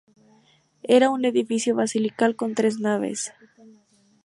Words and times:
Era 0.97 1.11
un 1.11 1.23
edificio 1.31 1.75
basilical 1.81 2.31
con 2.35 2.55
tres 2.55 2.79
naves. 2.79 3.21